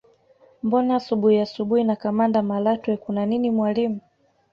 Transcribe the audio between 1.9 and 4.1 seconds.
kamanda Malatwe kuna nini mwalimu